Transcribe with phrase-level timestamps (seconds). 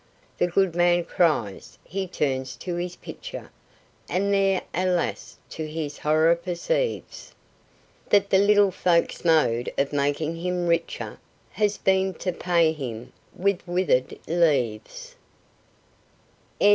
[0.39, 1.77] The good man cries.
[1.83, 3.51] He turns to his pitcher,
[4.09, 7.35] And there, alas, to his horror perceives
[8.09, 11.19] That the little folk's mode of making him richer
[11.51, 15.13] Has been to pay him with withered leaves!